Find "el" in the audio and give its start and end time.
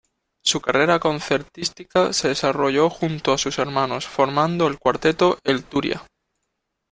4.65-4.79, 5.43-5.63